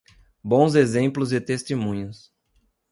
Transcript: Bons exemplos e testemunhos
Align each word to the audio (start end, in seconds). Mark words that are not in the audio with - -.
Bons 0.43 0.73
exemplos 0.73 1.31
e 1.31 1.39
testemunhos 1.39 2.33